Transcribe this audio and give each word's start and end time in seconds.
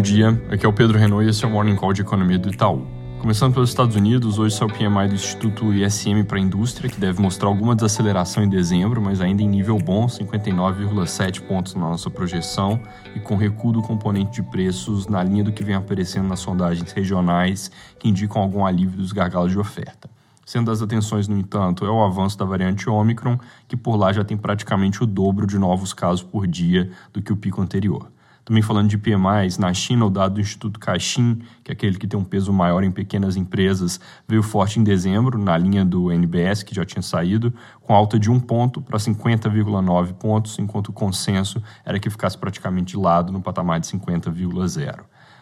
Bom 0.00 0.04
dia, 0.04 0.42
aqui 0.50 0.64
é 0.64 0.68
o 0.68 0.72
Pedro 0.72 0.96
Renault 0.96 1.26
e 1.26 1.28
esse 1.28 1.44
é 1.44 1.46
o 1.46 1.50
Morning 1.50 1.76
Call 1.76 1.92
de 1.92 2.00
Economia 2.00 2.38
do 2.38 2.48
Itaú. 2.48 2.86
Começando 3.18 3.52
pelos 3.52 3.68
Estados 3.68 3.96
Unidos, 3.96 4.38
hoje 4.38 4.56
saiu 4.56 4.68
o 4.68 4.72
PMI 4.72 5.08
do 5.08 5.14
Instituto 5.14 5.74
ISM 5.74 6.24
para 6.24 6.38
a 6.38 6.40
Indústria, 6.40 6.88
que 6.88 6.98
deve 6.98 7.20
mostrar 7.20 7.48
alguma 7.48 7.74
desaceleração 7.74 8.42
em 8.42 8.48
dezembro, 8.48 8.98
mas 9.02 9.20
ainda 9.20 9.42
em 9.42 9.46
nível 9.46 9.76
bom, 9.76 10.06
59,7 10.06 11.42
pontos 11.42 11.74
na 11.74 11.82
nossa 11.82 12.08
projeção, 12.08 12.80
e 13.14 13.20
com 13.20 13.36
recuo 13.36 13.72
do 13.72 13.82
componente 13.82 14.32
de 14.32 14.42
preços 14.42 15.06
na 15.06 15.22
linha 15.22 15.44
do 15.44 15.52
que 15.52 15.62
vem 15.62 15.74
aparecendo 15.74 16.28
nas 16.28 16.40
sondagens 16.40 16.90
regionais, 16.92 17.70
que 17.98 18.08
indicam 18.08 18.40
algum 18.40 18.64
alívio 18.64 18.96
dos 18.96 19.12
gargalos 19.12 19.52
de 19.52 19.58
oferta. 19.58 20.08
Sendo 20.46 20.70
as 20.70 20.80
atenções, 20.80 21.28
no 21.28 21.36
entanto, 21.36 21.84
é 21.84 21.90
o 21.90 22.02
avanço 22.02 22.38
da 22.38 22.46
variante 22.46 22.88
Omicron, 22.88 23.38
que 23.68 23.76
por 23.76 23.96
lá 23.96 24.14
já 24.14 24.24
tem 24.24 24.38
praticamente 24.38 25.02
o 25.02 25.06
dobro 25.06 25.46
de 25.46 25.58
novos 25.58 25.92
casos 25.92 26.22
por 26.22 26.46
dia 26.46 26.90
do 27.12 27.20
que 27.20 27.34
o 27.34 27.36
pico 27.36 27.60
anterior. 27.60 28.10
Também 28.44 28.62
falando 28.62 28.88
de 28.88 28.98
PMIs, 28.98 29.58
na 29.58 29.72
China, 29.72 30.06
o 30.06 30.10
dado 30.10 30.34
do 30.34 30.40
Instituto 30.40 30.80
Caixin, 30.80 31.40
que 31.62 31.70
é 31.70 31.74
aquele 31.74 31.98
que 31.98 32.06
tem 32.06 32.18
um 32.18 32.24
peso 32.24 32.52
maior 32.52 32.82
em 32.82 32.90
pequenas 32.90 33.36
empresas, 33.36 34.00
veio 34.26 34.42
forte 34.42 34.80
em 34.80 34.84
dezembro, 34.84 35.38
na 35.38 35.56
linha 35.56 35.84
do 35.84 36.10
NBS, 36.10 36.62
que 36.62 36.74
já 36.74 36.84
tinha 36.84 37.02
saído, 37.02 37.52
com 37.80 37.94
alta 37.94 38.18
de 38.18 38.30
um 38.30 38.40
ponto 38.40 38.80
para 38.80 38.98
50,9 38.98 40.14
pontos, 40.14 40.58
enquanto 40.58 40.88
o 40.88 40.92
consenso 40.92 41.62
era 41.84 41.98
que 41.98 42.10
ficasse 42.10 42.36
praticamente 42.36 42.92
de 42.92 42.96
lado 42.96 43.32
no 43.32 43.40
patamar 43.40 43.78
de 43.78 43.86
50,0. 43.86 45.00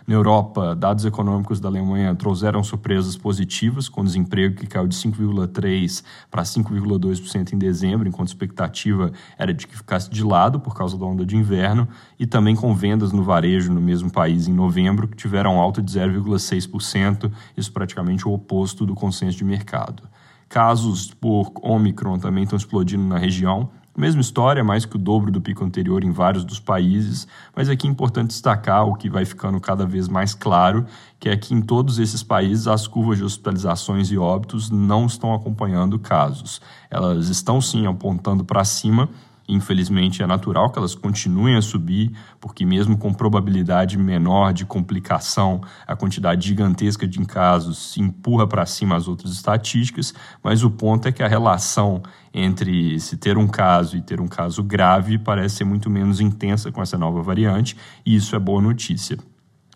Na 0.09 0.15
Europa, 0.15 0.75
dados 0.75 1.05
econômicos 1.05 1.61
da 1.61 1.69
Alemanha 1.69 2.15
trouxeram 2.15 2.65
surpresas 2.65 3.15
positivas, 3.15 3.91
com 3.91 4.03
desemprego 4.03 4.55
que 4.55 4.67
caiu 4.67 4.89
de 4.89 4.97
5,3% 4.97 6.03
para 6.31 6.43
5,2% 6.45 7.53
em 7.53 7.59
dezembro, 7.59 8.09
enquanto 8.09 8.29
a 8.29 8.31
expectativa 8.31 9.12
era 9.37 9.53
de 9.53 9.67
que 9.67 9.77
ficasse 9.77 10.09
de 10.09 10.25
lado 10.25 10.59
por 10.59 10.75
causa 10.75 10.97
da 10.97 11.05
onda 11.05 11.27
de 11.27 11.37
inverno, 11.37 11.87
e 12.19 12.27
também 12.27 12.57
com 12.57 12.75
vendas 12.75 13.12
no 13.12 13.23
varejo 13.23 13.71
no 13.71 13.83
mesmo 13.83 14.11
país 14.11 14.48
em 14.48 14.55
novembro, 14.55 15.06
que 15.06 15.15
tiveram 15.15 15.61
alta 15.61 15.83
de 15.83 15.92
0,6%, 15.92 17.31
isso 17.55 17.70
praticamente 17.70 18.27
o 18.27 18.33
oposto 18.33 18.87
do 18.87 18.95
consenso 18.95 19.37
de 19.37 19.45
mercado. 19.45 20.05
Casos 20.48 21.12
por 21.12 21.53
Omicron 21.61 22.19
também 22.19 22.45
estão 22.45 22.56
explodindo 22.56 23.05
na 23.05 23.19
região, 23.19 23.69
Mesma 23.98 24.20
história, 24.20 24.62
mais 24.62 24.84
que 24.84 24.94
o 24.94 24.98
dobro 24.98 25.28
do 25.28 25.41
pico 25.41 25.64
anterior 25.64 26.04
em 26.04 26.12
vários 26.12 26.44
dos 26.44 26.60
países, 26.60 27.27
mas 27.54 27.68
aqui 27.68 27.84
é 27.84 27.91
importante 27.91 28.28
destacar 28.28 28.86
o 28.86 28.94
que 28.94 29.10
vai 29.10 29.24
ficando 29.24 29.60
cada 29.60 29.84
vez 29.84 30.06
mais 30.06 30.34
claro, 30.34 30.86
que 31.18 31.28
é 31.28 31.36
que 31.36 31.52
em 31.52 31.60
todos 31.60 31.98
esses 31.98 32.22
países 32.22 32.69
as 32.69 32.86
curvas 32.86 33.19
de 33.19 33.24
hospitalizações 33.24 34.12
e 34.12 34.16
óbitos 34.16 34.70
não 34.70 35.06
estão 35.06 35.34
acompanhando 35.34 35.98
casos. 35.98 36.60
Elas 36.88 37.28
estão 37.28 37.60
sim 37.60 37.88
apontando 37.88 38.44
para 38.44 38.64
cima, 38.64 39.08
Infelizmente, 39.48 40.22
é 40.22 40.27
natural 40.27 40.70
que 40.70 40.78
elas 40.78 40.94
continuem 40.94 41.56
a 41.56 41.62
subir, 41.62 42.12
porque, 42.38 42.66
mesmo 42.66 42.98
com 42.98 43.14
probabilidade 43.14 43.96
menor 43.96 44.52
de 44.52 44.66
complicação, 44.66 45.62
a 45.86 45.96
quantidade 45.96 46.46
gigantesca 46.46 47.08
de 47.08 47.18
casos 47.24 47.96
empurra 47.96 48.46
para 48.46 48.66
cima 48.66 48.94
as 48.94 49.08
outras 49.08 49.32
estatísticas, 49.32 50.12
mas 50.44 50.62
o 50.62 50.70
ponto 50.70 51.08
é 51.08 51.12
que 51.12 51.22
a 51.22 51.28
relação 51.28 52.02
entre 52.34 53.00
se 53.00 53.16
ter 53.16 53.38
um 53.38 53.48
caso 53.48 53.96
e 53.96 54.02
ter 54.02 54.20
um 54.20 54.28
caso 54.28 54.62
grave 54.62 55.16
parece 55.16 55.56
ser 55.56 55.64
muito 55.64 55.88
menos 55.88 56.20
intensa 56.20 56.70
com 56.70 56.82
essa 56.82 56.98
nova 56.98 57.22
variante, 57.22 57.74
e 58.04 58.14
isso 58.14 58.36
é 58.36 58.38
boa 58.38 58.60
notícia. 58.60 59.16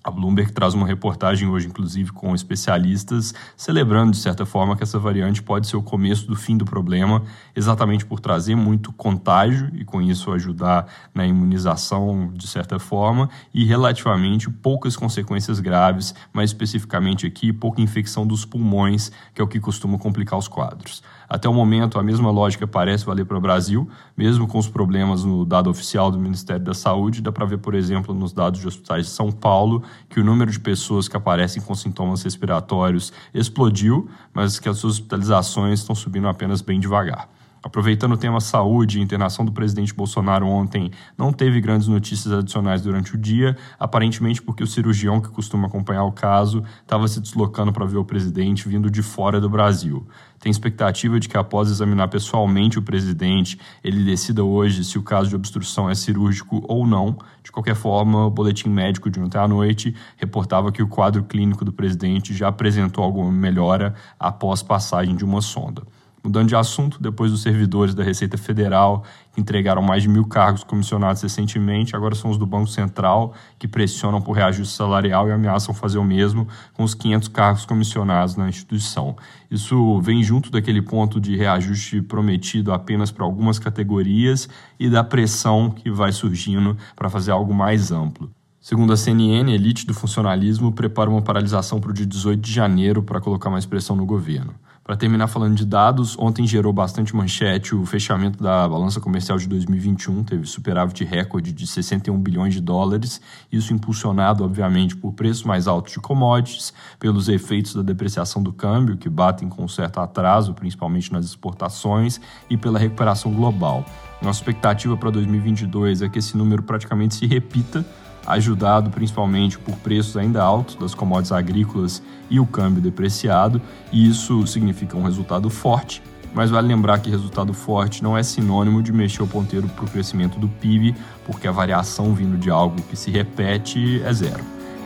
A 0.05 0.11
Bloomberg 0.11 0.53
traz 0.53 0.75
uma 0.75 0.87
reportagem 0.87 1.49
hoje, 1.49 1.69
inclusive, 1.69 2.11
com 2.11 2.35
especialistas, 2.35 3.33
celebrando, 3.57 4.11
de 4.11 4.19
certa 4.19 4.45
forma, 4.45 4.77
que 4.77 4.83
essa 4.83 4.99
variante 4.99 5.41
pode 5.41 5.69
ser 5.69 5.77
o 5.77 5.83
começo 5.83 6.27
do 6.27 6.35
fim 6.35 6.57
do 6.57 6.65
problema, 6.65 7.23
exatamente 7.55 8.05
por 8.05 8.19
trazer 8.19 8.57
muito 8.57 8.93
contágio 8.93 9.71
e, 9.75 9.85
com 9.85 10.03
isso, 10.03 10.33
ajudar 10.33 10.87
na 11.15 11.25
imunização, 11.25 12.33
de 12.35 12.49
certa 12.49 12.81
forma, 12.81 13.31
e 13.55 13.65
relativamente 13.65 14.51
poucas 14.51 14.97
consequências 14.97 15.61
graves, 15.61 16.15
mais 16.33 16.51
especificamente 16.51 17.25
aqui, 17.25 17.53
pouca 17.53 17.81
infecção 17.81 18.27
dos 18.27 18.45
pulmões, 18.45 19.13
que 19.33 19.41
é 19.41 19.45
o 19.45 19.49
que 19.49 19.61
costuma 19.61 19.99
complicar 19.99 20.37
os 20.37 20.49
quadros. 20.49 21.03
Até 21.29 21.49
o 21.49 21.55
momento, 21.55 21.99
a 21.99 22.03
mesma 22.03 22.31
lógica 22.31 22.67
parece 22.67 23.07
valer 23.07 23.25
para 23.25 23.39
o 23.39 23.41
Brasil, 23.41 23.89
mesmo 24.15 24.47
com 24.47 24.59
os 24.59 24.69
problemas 24.69 25.25
no 25.25 25.47
dado 25.47 25.71
oficial 25.71 26.11
do 26.11 26.19
Ministério 26.19 26.63
da 26.63 26.75
Saúde. 26.75 27.23
Dá 27.23 27.33
para 27.33 27.47
ver, 27.47 27.57
por 27.57 27.75
exemplo, 27.75 28.13
nos 28.15 28.35
dados 28.35 28.61
de 28.61 28.69
hospitais 28.69 29.07
de 29.07 29.13
São 29.13 29.33
Paulo, 29.33 29.83
que 30.09 30.21
o 30.21 30.25
número 30.25 30.51
de 30.51 30.61
pessoas 30.61 31.09
que 31.09 31.17
aparecem 31.17 31.63
com 31.63 31.75
sintomas 31.75 32.23
respiratórios 32.23 33.13
explodiu, 33.33 34.09
mas 34.33 34.59
que 34.59 34.69
as 34.69 34.79
suas 34.79 34.95
hospitalizações 34.95 35.81
estão 35.81 35.95
subindo 35.95 36.29
apenas 36.29 36.61
bem 36.61 36.79
devagar. 36.79 37.29
Aproveitando 37.63 38.15
o 38.15 38.17
tema 38.17 38.41
saúde, 38.41 38.99
a 38.99 39.03
internação 39.03 39.45
do 39.45 39.53
presidente 39.53 39.95
Bolsonaro 39.95 40.47
ontem 40.49 40.91
não 41.17 41.33
teve 41.33 41.61
grandes 41.61 41.87
notícias 41.87 42.33
adicionais 42.35 42.83
durante 42.83 43.15
o 43.15 43.19
dia, 43.19 43.57
aparentemente 43.79 44.43
porque 44.43 44.65
o 44.65 44.67
cirurgião 44.67 45.21
que 45.21 45.29
costuma 45.29 45.69
acompanhar 45.69 46.03
o 46.03 46.11
caso 46.11 46.65
estava 46.81 47.07
se 47.07 47.21
deslocando 47.21 47.73
para 47.73 47.87
ver 47.87 47.99
o 47.99 48.05
presidente 48.05 48.69
vindo 48.69 48.91
de 48.91 49.01
fora 49.01 49.41
do 49.41 49.49
Brasil. 49.49 50.05
Tem 50.41 50.51
expectativa 50.51 51.21
de 51.21 51.29
que, 51.29 51.37
após 51.37 51.71
examinar 51.71 52.09
pessoalmente 52.09 52.81
o 52.81 52.83
presidente, 52.83 53.57
ele 53.85 54.03
decida 54.03 54.43
hoje 54.43 54.83
se 54.83 54.99
o 54.99 55.03
caso 55.03 55.29
de 55.29 55.37
obstrução 55.37 55.89
é 55.89 55.95
cirúrgico 55.95 56.65
ou 56.67 56.85
não. 56.85 57.17
De 57.45 57.53
qualquer 57.53 57.77
forma, 57.77 58.27
o 58.27 58.31
boletim 58.31 58.69
médico 58.71 59.09
de 59.09 59.21
ontem 59.21 59.39
à 59.39 59.47
noite 59.47 59.95
reportava 60.17 60.73
que 60.73 60.83
o 60.83 60.89
quadro 60.89 61.23
clínico 61.23 61.65
do 61.65 61.73
presidente 61.73 62.35
já 62.35 62.49
apresentou 62.49 63.05
alguma 63.05 63.31
melhora 63.31 63.95
após 64.19 64.65
passagem 64.65 65.15
de 65.15 65.25
uma 65.25 65.41
sonda. 65.41 65.83
Mudando 66.25 66.49
de 66.49 66.55
assunto, 66.55 67.03
depois 67.03 67.33
dos 67.33 67.43
servidores 67.43 67.97
da 67.97 68.05
Receita 68.05 68.39
Federal, 68.39 69.03
que 69.33 69.41
entregaram 69.41 69.83
mais 69.83 70.05
de 70.05 70.09
mil 70.09 70.25
cargos 70.25 70.63
comissionados 70.63 71.21
recentemente, 71.21 71.97
agora 71.97 72.15
são 72.15 72.31
os 72.31 72.39
do 72.39 72.47
Banco 72.47 72.69
Central, 72.69 73.35
que 73.59 73.67
pressionam 73.67 74.23
por 74.23 74.35
reajuste 74.35 74.73
salarial 74.73 75.29
e 75.29 75.33
ameaçam 75.33 75.75
fazer 75.75 75.99
o 75.99 76.05
mesmo 76.05 76.47
com 76.75 76.85
os 76.85 76.95
500 76.95 77.27
cargos 77.27 77.67
comissionados 77.67 78.37
na 78.37 78.49
instituição. 78.49 79.17
Isso 79.51 80.01
vem 80.01 80.23
junto 80.23 80.49
daquele 80.49 80.81
ponto 80.81 81.21
de 81.21 81.37
reajuste 81.37 82.01
prometido 82.01 82.73
apenas 82.73 83.11
para 83.11 83.25
algumas 83.25 83.59
categorias 83.59 84.49
e 84.79 84.89
da 84.89 85.03
pressão 85.03 85.71
que 85.71 85.91
vai 85.91 86.13
surgindo 86.13 86.77
para 86.95 87.11
fazer 87.11 87.33
algo 87.33 87.53
mais 87.53 87.91
amplo. 87.91 88.31
Segundo 88.61 88.93
a 88.93 88.97
CNN, 88.97 89.51
a 89.51 89.55
elite 89.57 89.85
do 89.85 89.93
funcionalismo 89.93 90.71
prepara 90.71 91.11
uma 91.11 91.21
paralisação 91.21 91.81
para 91.81 91.91
o 91.91 91.93
dia 91.93 92.07
18 92.07 92.41
de 92.41 92.53
janeiro 92.53 93.03
para 93.03 93.21
colocar 93.21 93.51
mais 93.51 93.67
pressão 93.67 93.97
no 93.97 94.07
governo. 94.07 94.55
Para 94.85 94.97
terminar 94.97 95.29
falando 95.29 95.55
de 95.55 95.65
dados, 95.65 96.19
ontem 96.19 96.45
gerou 96.45 96.73
bastante 96.73 97.15
manchete 97.15 97.73
o 97.73 97.87
fechamento 97.87 98.43
da 98.43 98.69
balança 98.69 99.01
comercial 99.01 99.39
de 99.39 99.47
2021, 99.47 100.25
teve 100.25 100.45
superávit 100.45 101.05
recorde 101.05 101.53
de 101.53 101.69
61 101.69 102.19
bilhões 102.19 102.53
de 102.53 102.61
dólares, 102.61 103.21
isso 103.51 103.73
impulsionado, 103.73 104.43
obviamente, 104.43 104.97
por 104.97 105.13
preços 105.13 105.45
mais 105.45 105.69
altos 105.69 105.93
de 105.93 106.01
commodities, 106.01 106.75
pelos 106.99 107.29
efeitos 107.29 107.77
da 107.77 107.83
depreciação 107.83 108.43
do 108.43 108.53
câmbio, 108.53 108.97
que 108.97 109.09
batem 109.09 109.49
com 109.49 109.69
certo 109.69 110.01
atraso, 110.01 110.53
principalmente 110.53 111.13
nas 111.13 111.27
exportações, 111.27 112.21
e 112.51 112.57
pela 112.57 112.77
recuperação 112.77 113.33
global. 113.33 113.85
Nossa 114.21 114.41
expectativa 114.41 114.97
para 114.97 115.11
2022 115.11 116.03
é 116.03 116.09
que 116.09 116.19
esse 116.19 116.37
número 116.37 116.61
praticamente 116.61 117.15
se 117.15 117.27
repita 117.27 117.87
ajudado 118.27 118.91
principalmente 118.91 119.59
por 119.59 119.75
preços 119.77 120.17
ainda 120.17 120.43
altos 120.43 120.75
das 120.77 120.95
commodities 120.95 121.33
agrícolas 121.33 122.03
e 122.31 122.39
o 122.39 122.47
câmbio 122.47 122.81
depreciado, 122.81 123.61
e 123.91 124.09
isso 124.09 124.47
significa 124.47 124.97
um 124.97 125.03
resultado 125.03 125.51
forte. 125.51 126.03
Mas 126.35 126.51
vale 126.51 126.69
lembrar 126.69 126.99
que 126.99 127.11
resultado 127.11 127.53
forte 127.53 128.03
não 128.03 128.17
é 128.17 128.23
sinônimo 128.23 128.83
de 128.83 128.93
mexer 128.93 129.23
o 129.23 129.27
ponteiro 129.27 129.69
para 129.69 129.85
o 129.85 129.89
crescimento 129.89 130.39
do 130.39 130.49
PIB, 130.49 130.95
porque 131.27 131.47
a 131.47 131.53
variação 131.53 132.15
vindo 132.15 132.39
de 132.39 132.51
algo 132.51 132.81
que 132.83 132.97
se 132.97 133.11
repete 133.11 134.01
é 134.03 134.13
zero. 134.13 134.43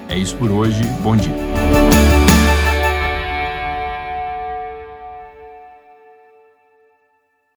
É 0.08 0.18
isso 0.18 0.34
por 0.36 0.50
hoje, 0.50 0.82
bom 1.02 1.16
dia. 1.16 2.25